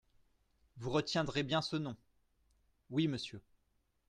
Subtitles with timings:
[0.77, 1.95] Vous retiendrez bien ce nom?
[2.89, 3.39] Oui, monsieur.